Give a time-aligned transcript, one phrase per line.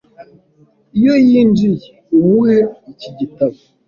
[0.97, 2.59] Iyo yinjiye, umuhe
[2.91, 3.57] iki gitabo.